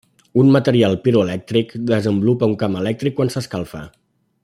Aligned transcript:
Un 0.43 0.47
material 0.53 0.95
piroelèctric 1.03 1.75
desenvolupa 1.91 2.51
un 2.53 2.57
camp 2.65 2.79
elèctric 2.83 3.19
quan 3.21 3.33
s'escalfa. 3.37 3.85